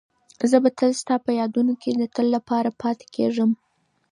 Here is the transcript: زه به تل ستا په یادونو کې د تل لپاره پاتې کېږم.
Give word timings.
زه 0.49 0.57
به 0.63 0.69
تل 0.77 0.91
ستا 1.01 1.15
په 1.25 1.31
یادونو 1.39 1.73
کې 1.81 1.91
د 1.93 2.03
تل 2.15 2.27
لپاره 2.35 2.69
پاتې 2.81 3.05
کېږم. 3.15 3.51